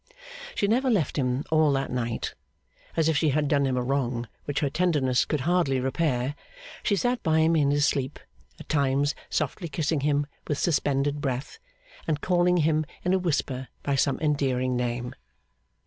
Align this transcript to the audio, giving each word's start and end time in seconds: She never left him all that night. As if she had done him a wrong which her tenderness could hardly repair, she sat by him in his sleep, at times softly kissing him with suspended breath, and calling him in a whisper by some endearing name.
She 0.55 0.65
never 0.65 0.89
left 0.89 1.15
him 1.15 1.45
all 1.51 1.71
that 1.73 1.91
night. 1.91 2.33
As 2.97 3.07
if 3.07 3.15
she 3.15 3.29
had 3.29 3.47
done 3.47 3.65
him 3.67 3.77
a 3.77 3.83
wrong 3.83 4.27
which 4.45 4.61
her 4.61 4.69
tenderness 4.71 5.25
could 5.25 5.41
hardly 5.41 5.79
repair, 5.79 6.33
she 6.81 6.95
sat 6.95 7.21
by 7.21 7.37
him 7.41 7.55
in 7.55 7.69
his 7.69 7.85
sleep, 7.85 8.17
at 8.59 8.67
times 8.67 9.13
softly 9.29 9.67
kissing 9.69 9.99
him 9.99 10.25
with 10.47 10.57
suspended 10.57 11.21
breath, 11.21 11.59
and 12.07 12.19
calling 12.19 12.57
him 12.57 12.83
in 13.03 13.13
a 13.13 13.19
whisper 13.19 13.67
by 13.83 13.93
some 13.93 14.19
endearing 14.21 14.75
name. 14.75 15.13